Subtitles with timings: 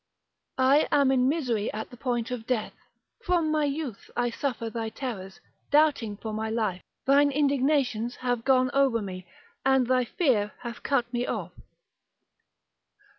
[0.57, 2.73] I am in misery at the point of death,
[3.23, 5.39] from my youth I suffer thy terrors,
[5.69, 9.27] doubting for my life; thine indignations have gone over me,
[9.63, 11.51] and thy fear hath cut me off.